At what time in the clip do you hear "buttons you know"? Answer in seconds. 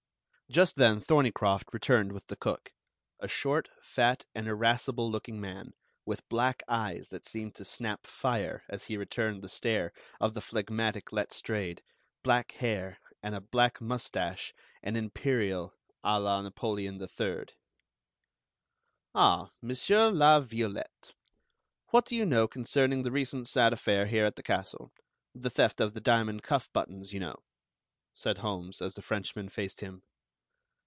26.73-27.41